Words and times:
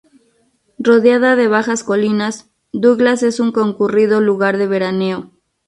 Rodeada 0.79 1.35
de 1.35 1.47
bajas 1.47 1.83
colinas, 1.83 2.49
Douglas 2.73 3.21
es 3.21 3.39
un 3.39 3.51
concurrido 3.51 4.19
lugar 4.19 4.57
de 4.57 4.65
veraneo. 4.65 5.29